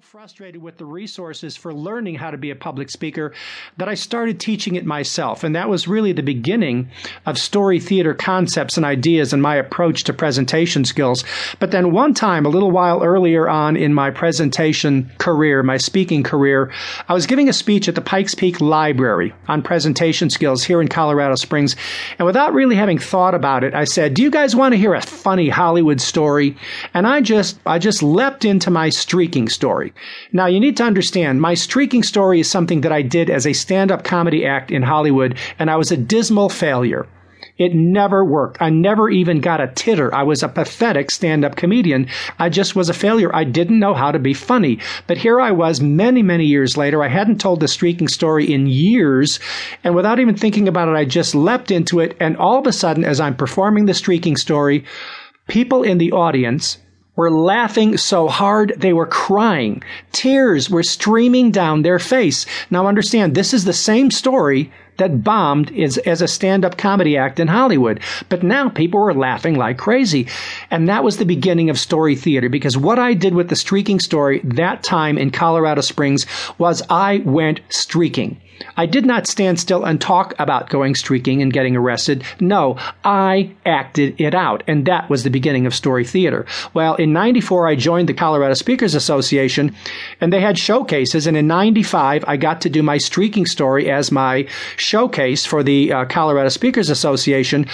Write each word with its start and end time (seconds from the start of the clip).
frustrated 0.00 0.62
with 0.62 0.76
the 0.78 0.84
resources 0.84 1.56
for 1.56 1.74
learning 1.74 2.14
how 2.14 2.30
to 2.30 2.38
be 2.38 2.50
a 2.50 2.54
public 2.54 2.88
speaker 2.88 3.32
that 3.78 3.88
I 3.88 3.94
started 3.94 4.38
teaching 4.38 4.76
it 4.76 4.86
myself. 4.86 5.42
And 5.42 5.56
that 5.56 5.68
was 5.68 5.88
really 5.88 6.12
the 6.12 6.22
beginning 6.22 6.88
of 7.26 7.36
story 7.36 7.80
theater 7.80 8.14
concepts 8.14 8.76
and 8.76 8.86
ideas 8.86 9.32
and 9.32 9.42
my 9.42 9.56
approach 9.56 10.04
to 10.04 10.12
presentation 10.12 10.84
skills. 10.84 11.24
But 11.58 11.72
then 11.72 11.90
one 11.90 12.14
time, 12.14 12.46
a 12.46 12.48
little 12.48 12.70
while 12.70 13.02
earlier 13.02 13.48
on 13.48 13.76
in 13.76 13.92
my 13.92 14.12
presentation 14.12 15.10
career, 15.18 15.64
my 15.64 15.78
speaking 15.78 16.22
career, 16.22 16.70
I 17.08 17.12
was 17.12 17.26
giving 17.26 17.48
a 17.48 17.52
speech 17.52 17.88
at 17.88 17.96
the 17.96 18.00
Pikes 18.00 18.36
Peak 18.36 18.60
Library 18.60 19.34
on 19.48 19.62
presentation 19.62 20.30
skills 20.30 20.62
here 20.62 20.80
in 20.80 20.86
Colorado 20.86 21.34
Springs. 21.34 21.74
And 22.20 22.26
without 22.26 22.54
really 22.54 22.76
having 22.76 22.98
thought 22.98 23.34
about 23.34 23.64
it, 23.64 23.74
I 23.74 23.82
said, 23.82 24.14
do 24.14 24.22
you 24.22 24.30
guys 24.30 24.54
want 24.54 24.74
to 24.74 24.78
hear 24.78 24.94
a 24.94 25.02
funny 25.02 25.48
Hollywood 25.48 26.00
story? 26.00 26.56
And 26.94 27.04
I 27.04 27.20
just, 27.20 27.58
I 27.66 27.80
just 27.80 28.00
leapt 28.00 28.44
into 28.44 28.70
my 28.70 28.90
streaking 28.90 29.48
story 29.48 29.87
Now, 30.32 30.46
you 30.46 30.60
need 30.60 30.76
to 30.78 30.84
understand, 30.84 31.40
my 31.40 31.54
streaking 31.54 32.02
story 32.02 32.40
is 32.40 32.50
something 32.50 32.82
that 32.82 32.92
I 32.92 33.02
did 33.02 33.30
as 33.30 33.46
a 33.46 33.52
stand 33.52 33.90
up 33.90 34.04
comedy 34.04 34.46
act 34.46 34.70
in 34.70 34.82
Hollywood, 34.82 35.36
and 35.58 35.70
I 35.70 35.76
was 35.76 35.90
a 35.90 35.96
dismal 35.96 36.48
failure. 36.48 37.06
It 37.58 37.74
never 37.74 38.24
worked. 38.24 38.62
I 38.62 38.70
never 38.70 39.10
even 39.10 39.40
got 39.40 39.60
a 39.60 39.66
titter. 39.66 40.14
I 40.14 40.22
was 40.22 40.44
a 40.44 40.48
pathetic 40.48 41.10
stand 41.10 41.44
up 41.44 41.56
comedian. 41.56 42.06
I 42.38 42.48
just 42.48 42.76
was 42.76 42.88
a 42.88 42.94
failure. 42.94 43.34
I 43.34 43.42
didn't 43.42 43.80
know 43.80 43.94
how 43.94 44.12
to 44.12 44.18
be 44.20 44.32
funny. 44.32 44.78
But 45.08 45.18
here 45.18 45.40
I 45.40 45.50
was 45.50 45.80
many, 45.80 46.22
many 46.22 46.44
years 46.44 46.76
later. 46.76 47.02
I 47.02 47.08
hadn't 47.08 47.40
told 47.40 47.58
the 47.58 47.66
streaking 47.66 48.06
story 48.06 48.52
in 48.52 48.68
years. 48.68 49.40
And 49.82 49.96
without 49.96 50.20
even 50.20 50.36
thinking 50.36 50.68
about 50.68 50.88
it, 50.88 50.94
I 50.94 51.04
just 51.04 51.34
leapt 51.34 51.72
into 51.72 51.98
it. 51.98 52.16
And 52.20 52.36
all 52.36 52.60
of 52.60 52.66
a 52.66 52.72
sudden, 52.72 53.04
as 53.04 53.18
I'm 53.18 53.36
performing 53.36 53.86
the 53.86 53.94
streaking 53.94 54.36
story, 54.36 54.84
people 55.48 55.82
in 55.82 55.98
the 55.98 56.12
audience 56.12 56.78
were 57.18 57.32
laughing 57.32 57.96
so 57.96 58.28
hard 58.28 58.72
they 58.76 58.92
were 58.92 59.04
crying. 59.04 59.82
Tears 60.12 60.70
were 60.70 60.84
streaming 60.84 61.50
down 61.50 61.82
their 61.82 61.98
face. 61.98 62.46
Now 62.70 62.86
understand, 62.86 63.34
this 63.34 63.52
is 63.52 63.64
the 63.64 63.72
same 63.72 64.12
story 64.12 64.72
that 64.98 65.24
bombed 65.24 65.76
as, 65.76 65.98
as 65.98 66.22
a 66.22 66.28
stand-up 66.28 66.78
comedy 66.78 67.16
act 67.16 67.40
in 67.40 67.48
Hollywood. 67.48 67.98
But 68.28 68.44
now 68.44 68.68
people 68.68 69.00
were 69.00 69.14
laughing 69.14 69.56
like 69.56 69.78
crazy. 69.78 70.28
And 70.70 70.88
that 70.88 71.02
was 71.02 71.16
the 71.16 71.24
beginning 71.24 71.70
of 71.70 71.78
story 71.78 72.14
theater 72.14 72.48
because 72.48 72.76
what 72.76 73.00
I 73.00 73.14
did 73.14 73.34
with 73.34 73.48
the 73.48 73.56
streaking 73.56 73.98
story 73.98 74.40
that 74.44 74.84
time 74.84 75.18
in 75.18 75.32
Colorado 75.32 75.80
Springs 75.80 76.24
was 76.56 76.84
I 76.88 77.18
went 77.24 77.60
streaking. 77.68 78.40
I 78.76 78.86
did 78.86 79.04
not 79.04 79.26
stand 79.26 79.58
still 79.60 79.84
and 79.84 80.00
talk 80.00 80.34
about 80.38 80.70
going 80.70 80.94
streaking 80.94 81.42
and 81.42 81.52
getting 81.52 81.76
arrested. 81.76 82.24
No, 82.40 82.76
I 83.04 83.54
acted 83.66 84.20
it 84.20 84.34
out. 84.34 84.62
And 84.66 84.86
that 84.86 85.08
was 85.10 85.22
the 85.22 85.30
beginning 85.30 85.66
of 85.66 85.74
story 85.74 86.04
theater. 86.04 86.46
Well, 86.74 86.94
in 86.96 87.12
94, 87.12 87.68
I 87.68 87.74
joined 87.76 88.08
the 88.08 88.14
Colorado 88.14 88.54
Speakers 88.54 88.94
Association 88.94 89.74
and 90.20 90.32
they 90.32 90.40
had 90.40 90.58
showcases. 90.58 91.26
And 91.26 91.36
in 91.36 91.46
95, 91.46 92.24
I 92.26 92.36
got 92.36 92.60
to 92.62 92.70
do 92.70 92.82
my 92.82 92.98
streaking 92.98 93.46
story 93.46 93.90
as 93.90 94.12
my 94.12 94.46
showcase 94.76 95.44
for 95.44 95.62
the 95.62 95.92
uh, 95.92 96.04
Colorado 96.06 96.48
Speakers 96.48 96.90
Association. 96.90 97.66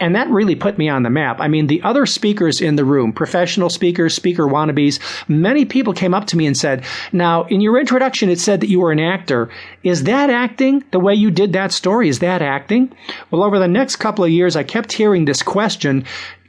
And 0.00 0.16
that 0.16 0.30
really 0.30 0.54
put 0.54 0.78
me 0.78 0.88
on 0.88 1.02
the 1.02 1.10
map. 1.10 1.36
I 1.40 1.48
mean, 1.48 1.66
the 1.66 1.82
other 1.82 2.06
speakers 2.06 2.62
in 2.62 2.76
the 2.76 2.86
room, 2.86 3.12
professional 3.12 3.68
speakers, 3.68 4.14
speaker 4.14 4.44
wannabes, 4.44 4.98
many 5.28 5.66
people 5.66 5.92
came 5.92 6.14
up 6.14 6.26
to 6.28 6.38
me 6.38 6.46
and 6.46 6.56
said, 6.56 6.84
Now, 7.12 7.44
in 7.44 7.60
your 7.60 7.78
introduction, 7.78 8.30
it 8.30 8.40
said 8.40 8.62
that 8.62 8.70
you 8.70 8.80
were 8.80 8.92
an 8.92 8.98
actor. 8.98 9.50
Is 9.82 10.04
that 10.04 10.30
acting? 10.30 10.82
The 10.90 10.98
way 10.98 11.14
you 11.14 11.30
did 11.30 11.52
that 11.52 11.72
story, 11.72 12.08
is 12.08 12.20
that 12.20 12.40
acting? 12.40 12.92
Well, 13.30 13.44
over 13.44 13.58
the 13.58 13.68
next 13.68 13.96
couple 13.96 14.24
of 14.24 14.30
years, 14.30 14.56
I 14.56 14.62
kept 14.62 14.92
hearing 14.92 15.26
this 15.26 15.42
question. 15.42 16.06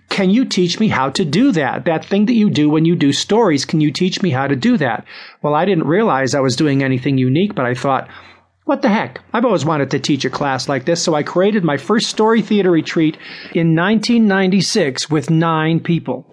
Can 0.08 0.30
you 0.30 0.46
teach 0.46 0.80
me 0.80 0.88
how 0.88 1.10
to 1.12 1.26
do 1.26 1.52
that? 1.54 1.86
That 1.86 2.06
thing 2.06 2.26
that 2.26 2.34
you 2.34 2.50
do 2.50 2.70
when 2.70 2.86
you 2.86 2.96
do 2.96 3.12
stories, 3.12 3.66
can 3.66 3.82
you 3.82 3.92
teach 3.92 4.22
me 4.22 4.30
how 4.30 4.48
to 4.48 4.56
do 4.56 4.78
that? 4.78 5.06
Well, 5.42 5.56
I 5.56 5.66
didn't 5.66 5.88
realize 5.88 6.36
I 6.36 6.42
was 6.42 6.56
doing 6.56 6.84
anything 6.84 7.18
unique, 7.18 7.56
but 7.56 7.66
I 7.66 7.74
thought, 7.74 8.10
what 8.72 8.82
the 8.82 8.88
heck? 8.88 9.20
I've 9.34 9.44
always 9.44 9.66
wanted 9.66 9.92
to 9.92 10.00
teach 10.00 10.24
a 10.24 10.30
class 10.30 10.70
like 10.70 10.86
this, 10.86 11.04
so 11.04 11.14
I 11.14 11.24
created 11.24 11.66
my 11.66 11.76
first 11.76 12.10
story 12.10 12.42
theater 12.42 12.72
retreat 12.72 13.18
in 13.54 13.76
1996 13.76 15.10
with 15.10 15.30
nine 15.30 15.82
people. 15.82 16.26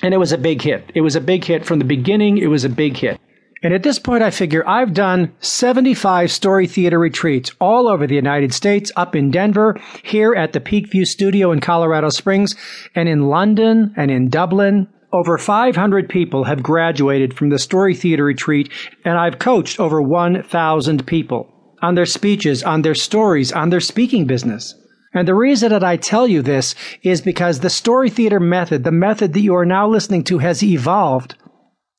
And 0.00 0.14
it 0.14 0.18
was 0.18 0.30
a 0.30 0.38
big 0.38 0.62
hit. 0.62 0.92
It 0.94 1.00
was 1.00 1.16
a 1.16 1.20
big 1.20 1.42
hit 1.42 1.66
from 1.66 1.80
the 1.80 1.84
beginning. 1.84 2.38
It 2.38 2.46
was 2.46 2.64
a 2.64 2.68
big 2.68 2.96
hit. 2.96 3.18
And 3.64 3.74
at 3.74 3.82
this 3.82 3.98
point, 3.98 4.22
I 4.22 4.30
figure 4.30 4.62
I've 4.68 4.94
done 4.94 5.34
75 5.40 6.30
story 6.30 6.68
theater 6.68 6.96
retreats 6.96 7.50
all 7.60 7.88
over 7.88 8.06
the 8.06 8.14
United 8.14 8.54
States, 8.54 8.92
up 8.94 9.16
in 9.16 9.32
Denver, 9.32 9.76
here 10.04 10.32
at 10.32 10.52
the 10.52 10.60
Peakview 10.60 11.04
Studio 11.08 11.50
in 11.50 11.58
Colorado 11.58 12.08
Springs, 12.10 12.54
and 12.94 13.08
in 13.08 13.22
London 13.22 13.92
and 13.96 14.12
in 14.12 14.28
Dublin. 14.28 14.86
Over 15.12 15.38
500 15.38 16.08
people 16.08 16.44
have 16.44 16.62
graduated 16.62 17.34
from 17.34 17.48
the 17.48 17.58
story 17.58 17.96
theater 17.96 18.22
retreat, 18.22 18.70
and 19.04 19.18
I've 19.18 19.40
coached 19.40 19.80
over 19.80 20.00
1,000 20.00 21.04
people 21.04 21.50
on 21.84 21.94
their 21.94 22.06
speeches, 22.06 22.62
on 22.62 22.82
their 22.82 22.94
stories, 22.94 23.52
on 23.52 23.68
their 23.68 23.80
speaking 23.80 24.26
business. 24.26 24.74
And 25.12 25.28
the 25.28 25.34
reason 25.34 25.68
that 25.70 25.84
I 25.84 25.96
tell 25.96 26.26
you 26.26 26.42
this 26.42 26.74
is 27.02 27.20
because 27.20 27.60
the 27.60 27.70
story 27.70 28.10
theater 28.10 28.40
method, 28.40 28.82
the 28.82 28.90
method 28.90 29.34
that 29.34 29.40
you 29.40 29.54
are 29.54 29.66
now 29.66 29.86
listening 29.86 30.24
to, 30.24 30.38
has 30.38 30.62
evolved 30.62 31.36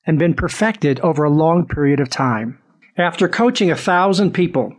and 0.06 0.20
been 0.20 0.34
perfected 0.34 1.00
over 1.02 1.24
a 1.24 1.30
long 1.30 1.68
period 1.68 2.00
of 2.00 2.10
time. 2.10 2.60
After 2.98 3.30
coaching 3.30 3.72
a 3.72 3.76
thousand 3.76 4.34
people, 4.34 4.74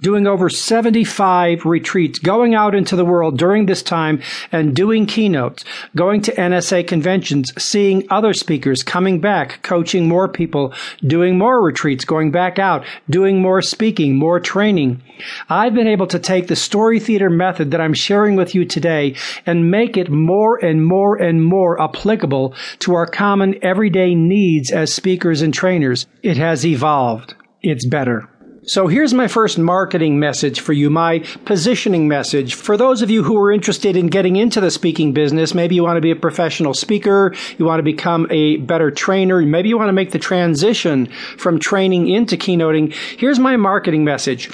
doing 0.00 0.28
over 0.28 0.48
75 0.48 1.64
retreats, 1.64 2.20
going 2.20 2.54
out 2.54 2.74
into 2.74 2.94
the 2.94 3.04
world 3.04 3.36
during 3.36 3.66
this 3.66 3.82
time 3.82 4.22
and 4.52 4.74
doing 4.76 5.06
keynotes, 5.06 5.64
going 5.96 6.22
to 6.22 6.32
NSA 6.34 6.86
conventions, 6.86 7.52
seeing 7.60 8.06
other 8.08 8.32
speakers, 8.32 8.84
coming 8.84 9.20
back, 9.20 9.60
coaching 9.62 10.06
more 10.06 10.28
people, 10.28 10.72
doing 11.04 11.36
more 11.36 11.60
retreats, 11.60 12.04
going 12.04 12.30
back 12.30 12.60
out, 12.60 12.84
doing 13.10 13.42
more 13.42 13.60
speaking, 13.60 14.16
more 14.16 14.38
training. 14.38 15.02
I've 15.48 15.74
been 15.74 15.88
able 15.88 16.06
to 16.08 16.18
take 16.20 16.46
the 16.46 16.54
story 16.54 17.00
theater 17.00 17.28
method 17.28 17.72
that 17.72 17.80
I'm 17.80 17.94
sharing 17.94 18.36
with 18.36 18.54
you 18.54 18.64
today 18.64 19.16
and 19.46 19.70
make 19.70 19.96
it 19.96 20.10
more 20.10 20.64
and 20.64 20.84
more 20.86 21.16
and 21.16 21.44
more 21.44 21.80
applicable 21.82 22.54
to 22.80 22.94
our 22.94 23.06
common 23.06 23.58
everyday 23.62 24.14
needs 24.14 24.70
as 24.70 24.94
speakers 24.94 25.42
and 25.42 25.52
trainers. 25.52 26.06
It 26.22 26.36
has 26.36 26.64
evolved. 26.64 27.34
It's 27.62 27.84
better. 27.84 28.28
So 28.68 28.86
here's 28.86 29.14
my 29.14 29.28
first 29.28 29.58
marketing 29.58 30.18
message 30.18 30.60
for 30.60 30.74
you, 30.74 30.90
my 30.90 31.20
positioning 31.46 32.06
message. 32.06 32.52
For 32.52 32.76
those 32.76 33.00
of 33.00 33.08
you 33.08 33.22
who 33.22 33.34
are 33.38 33.50
interested 33.50 33.96
in 33.96 34.08
getting 34.08 34.36
into 34.36 34.60
the 34.60 34.70
speaking 34.70 35.14
business, 35.14 35.54
maybe 35.54 35.74
you 35.74 35.82
want 35.82 35.96
to 35.96 36.02
be 36.02 36.10
a 36.10 36.16
professional 36.16 36.74
speaker, 36.74 37.34
you 37.56 37.64
want 37.64 37.78
to 37.78 37.82
become 37.82 38.26
a 38.28 38.58
better 38.58 38.90
trainer, 38.90 39.40
maybe 39.40 39.70
you 39.70 39.78
want 39.78 39.88
to 39.88 39.94
make 39.94 40.10
the 40.10 40.18
transition 40.18 41.06
from 41.38 41.58
training 41.58 42.08
into 42.08 42.36
keynoting. 42.36 42.92
Here's 43.18 43.38
my 43.38 43.56
marketing 43.56 44.04
message. 44.04 44.50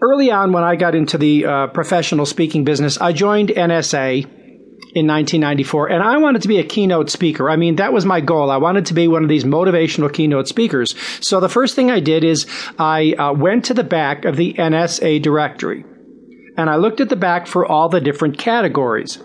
Early 0.00 0.30
on, 0.30 0.52
when 0.52 0.62
I 0.62 0.76
got 0.76 0.94
into 0.94 1.18
the 1.18 1.46
uh, 1.46 1.66
professional 1.66 2.24
speaking 2.24 2.62
business, 2.62 2.96
I 2.98 3.12
joined 3.12 3.48
NSA 3.48 4.45
in 4.96 5.06
1994, 5.06 5.90
and 5.90 6.02
I 6.02 6.16
wanted 6.16 6.40
to 6.40 6.48
be 6.48 6.58
a 6.58 6.64
keynote 6.64 7.10
speaker. 7.10 7.50
I 7.50 7.56
mean, 7.56 7.76
that 7.76 7.92
was 7.92 8.06
my 8.06 8.22
goal. 8.22 8.50
I 8.50 8.56
wanted 8.56 8.86
to 8.86 8.94
be 8.94 9.08
one 9.08 9.22
of 9.22 9.28
these 9.28 9.44
motivational 9.44 10.10
keynote 10.10 10.48
speakers. 10.48 10.94
So 11.20 11.38
the 11.38 11.50
first 11.50 11.76
thing 11.76 11.90
I 11.90 12.00
did 12.00 12.24
is 12.24 12.46
I 12.78 13.12
uh, 13.12 13.34
went 13.34 13.66
to 13.66 13.74
the 13.74 13.84
back 13.84 14.24
of 14.24 14.36
the 14.36 14.54
NSA 14.54 15.20
directory, 15.20 15.84
and 16.56 16.70
I 16.70 16.76
looked 16.76 17.02
at 17.02 17.10
the 17.10 17.16
back 17.16 17.46
for 17.46 17.66
all 17.66 17.90
the 17.90 18.00
different 18.00 18.38
categories. 18.38 19.22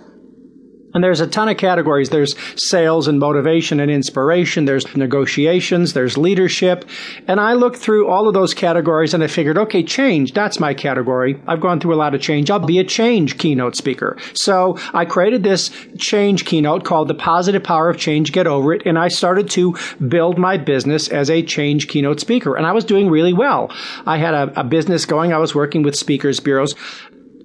And 0.93 1.03
there's 1.03 1.21
a 1.21 1.27
ton 1.27 1.49
of 1.49 1.57
categories. 1.57 2.09
There's 2.09 2.35
sales 2.55 3.07
and 3.07 3.19
motivation 3.19 3.79
and 3.79 3.89
inspiration. 3.89 4.65
There's 4.65 4.95
negotiations. 4.95 5.93
There's 5.93 6.17
leadership. 6.17 6.85
And 7.27 7.39
I 7.39 7.53
looked 7.53 7.77
through 7.77 8.09
all 8.09 8.27
of 8.27 8.33
those 8.33 8.53
categories 8.53 9.13
and 9.13 9.23
I 9.23 9.27
figured, 9.27 9.57
okay, 9.57 9.83
change. 9.83 10.33
That's 10.33 10.59
my 10.59 10.73
category. 10.73 11.41
I've 11.47 11.61
gone 11.61 11.79
through 11.79 11.95
a 11.95 11.95
lot 11.95 12.13
of 12.13 12.21
change. 12.21 12.51
I'll 12.51 12.59
be 12.59 12.79
a 12.79 12.83
change 12.83 13.37
keynote 13.37 13.75
speaker. 13.75 14.17
So 14.33 14.77
I 14.93 15.05
created 15.05 15.43
this 15.43 15.71
change 15.97 16.45
keynote 16.45 16.83
called 16.83 17.07
the 17.07 17.13
positive 17.13 17.63
power 17.63 17.89
of 17.89 17.97
change. 17.97 18.31
Get 18.31 18.47
over 18.47 18.73
it. 18.73 18.83
And 18.85 18.99
I 18.99 19.07
started 19.07 19.49
to 19.51 19.77
build 20.07 20.37
my 20.37 20.57
business 20.57 21.07
as 21.07 21.29
a 21.29 21.41
change 21.43 21.87
keynote 21.87 22.19
speaker. 22.19 22.55
And 22.55 22.65
I 22.65 22.73
was 22.73 22.85
doing 22.85 23.09
really 23.09 23.33
well. 23.33 23.71
I 24.05 24.17
had 24.17 24.33
a, 24.33 24.59
a 24.59 24.63
business 24.63 25.05
going. 25.05 25.31
I 25.31 25.37
was 25.37 25.55
working 25.55 25.83
with 25.83 25.95
speakers 25.95 26.39
bureaus. 26.39 26.75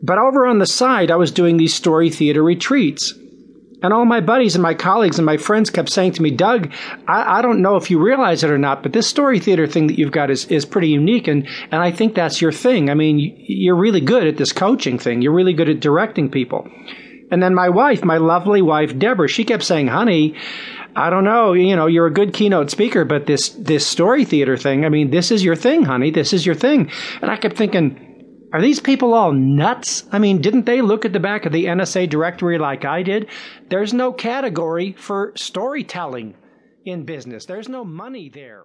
But 0.02 0.18
over 0.18 0.46
on 0.46 0.58
the 0.58 0.66
side, 0.66 1.10
I 1.10 1.16
was 1.16 1.30
doing 1.30 1.56
these 1.56 1.74
story 1.74 2.10
theater 2.10 2.42
retreats. 2.42 3.14
And 3.82 3.92
all 3.92 4.06
my 4.06 4.20
buddies 4.20 4.54
and 4.54 4.62
my 4.62 4.74
colleagues 4.74 5.18
and 5.18 5.26
my 5.26 5.36
friends 5.36 5.68
kept 5.68 5.90
saying 5.90 6.12
to 6.12 6.22
me, 6.22 6.30
Doug, 6.30 6.72
I, 7.06 7.38
I, 7.38 7.42
don't 7.42 7.60
know 7.60 7.76
if 7.76 7.90
you 7.90 7.98
realize 7.98 8.42
it 8.42 8.50
or 8.50 8.56
not, 8.56 8.82
but 8.82 8.94
this 8.94 9.06
story 9.06 9.38
theater 9.38 9.66
thing 9.66 9.86
that 9.88 9.98
you've 9.98 10.12
got 10.12 10.30
is, 10.30 10.46
is 10.46 10.64
pretty 10.64 10.88
unique. 10.88 11.28
And, 11.28 11.46
and 11.70 11.82
I 11.82 11.90
think 11.90 12.14
that's 12.14 12.40
your 12.40 12.52
thing. 12.52 12.88
I 12.88 12.94
mean, 12.94 13.36
you're 13.46 13.76
really 13.76 14.00
good 14.00 14.26
at 14.26 14.38
this 14.38 14.52
coaching 14.52 14.98
thing. 14.98 15.20
You're 15.20 15.34
really 15.34 15.52
good 15.52 15.68
at 15.68 15.80
directing 15.80 16.30
people. 16.30 16.68
And 17.30 17.42
then 17.42 17.54
my 17.54 17.68
wife, 17.68 18.02
my 18.04 18.16
lovely 18.16 18.62
wife, 18.62 18.98
Deborah, 18.98 19.28
she 19.28 19.44
kept 19.44 19.62
saying, 19.62 19.88
honey, 19.88 20.36
I 20.94 21.10
don't 21.10 21.24
know, 21.24 21.52
you 21.52 21.76
know, 21.76 21.86
you're 21.86 22.06
a 22.06 22.12
good 22.12 22.32
keynote 22.32 22.70
speaker, 22.70 23.04
but 23.04 23.26
this, 23.26 23.50
this 23.50 23.86
story 23.86 24.24
theater 24.24 24.56
thing, 24.56 24.86
I 24.86 24.88
mean, 24.88 25.10
this 25.10 25.30
is 25.30 25.44
your 25.44 25.56
thing, 25.56 25.84
honey. 25.84 26.10
This 26.10 26.32
is 26.32 26.46
your 26.46 26.54
thing. 26.54 26.90
And 27.20 27.30
I 27.30 27.36
kept 27.36 27.56
thinking, 27.56 28.05
are 28.52 28.60
these 28.60 28.80
people 28.80 29.14
all 29.14 29.32
nuts? 29.32 30.04
I 30.12 30.18
mean, 30.18 30.40
didn't 30.40 30.66
they 30.66 30.80
look 30.82 31.04
at 31.04 31.12
the 31.12 31.20
back 31.20 31.46
of 31.46 31.52
the 31.52 31.66
NSA 31.66 32.08
directory 32.08 32.58
like 32.58 32.84
I 32.84 33.02
did? 33.02 33.28
There's 33.68 33.92
no 33.92 34.12
category 34.12 34.92
for 34.92 35.32
storytelling 35.36 36.34
in 36.84 37.04
business. 37.04 37.46
There's 37.46 37.68
no 37.68 37.84
money 37.84 38.28
there. 38.28 38.64